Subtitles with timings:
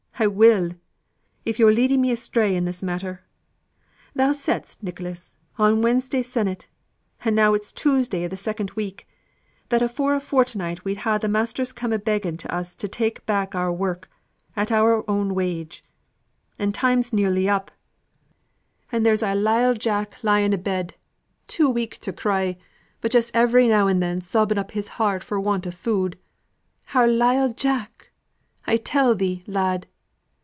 [0.19, 0.73] I will,
[1.47, 3.23] if yo're leading me astray i' this matter.
[4.13, 6.67] Thou saidst, Nicholas, on Wednesday sennight
[7.25, 9.07] and it's now Tuesday i' th' second week
[9.69, 13.25] that afore a fortnight we'd ha' the masters coming a begging to us to take
[13.25, 14.11] back our work,
[14.55, 15.83] at our own wage
[16.59, 17.71] and time's nearly up,
[18.91, 20.93] and there's our lile Jack lying a bed,
[21.47, 22.57] too weak to cry,
[23.01, 26.15] but just every now and then sobbing up his heart for want o' food,
[26.93, 28.11] our lile Jack,
[28.67, 29.87] I tell thee, lad!